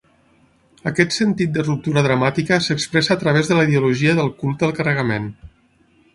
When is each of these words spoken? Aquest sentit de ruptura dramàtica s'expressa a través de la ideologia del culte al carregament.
Aquest 0.91 1.11
sentit 1.17 1.51
de 1.57 1.65
ruptura 1.67 2.03
dramàtica 2.07 2.59
s'expressa 2.69 3.13
a 3.17 3.19
través 3.25 3.53
de 3.53 3.59
la 3.61 3.67
ideologia 3.69 4.19
del 4.23 4.35
culte 4.43 4.69
al 4.71 4.77
carregament. 4.81 5.31